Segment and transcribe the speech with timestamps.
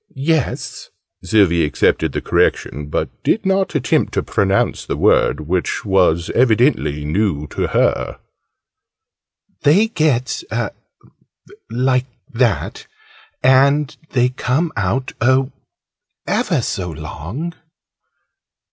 [0.15, 0.89] "Yes."
[1.23, 7.05] Sylvie accepted the correction, but did not attempt to pronounce the word, which was evidently
[7.05, 8.19] new to her.
[9.61, 10.41] "They get
[11.69, 12.87] like that
[13.43, 15.51] and they come out, oh,
[16.25, 17.53] ever so long!"